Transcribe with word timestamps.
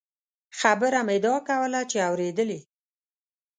خبره 0.59 0.99
مې 1.07 1.17
دا 1.25 1.35
کوله 1.47 1.81
چې 1.91 1.97
اورېدلې. 2.09 2.59